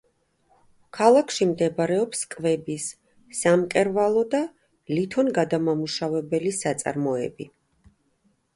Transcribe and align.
ქალაქში 0.99 1.45
მდებარეობს 1.49 2.23
კვების, 2.35 2.87
სამკერვალო 3.41 4.25
და 4.35 4.41
ლითონგადამამუშავებელი 4.97 6.57
საწარმოები. 6.65 7.51